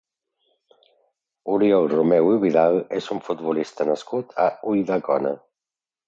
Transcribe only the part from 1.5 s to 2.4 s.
Oriol Romeu i